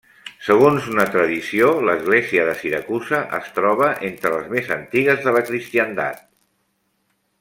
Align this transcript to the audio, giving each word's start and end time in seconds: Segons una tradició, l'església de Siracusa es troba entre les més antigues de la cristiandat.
Segons 0.45 0.85
una 0.93 1.03
tradició, 1.15 1.67
l'església 1.89 2.47
de 2.47 2.55
Siracusa 2.61 3.19
es 3.41 3.51
troba 3.59 3.91
entre 4.09 4.33
les 4.37 4.49
més 4.55 4.73
antigues 4.77 5.23
de 5.27 5.35
la 5.37 5.45
cristiandat. 5.51 6.25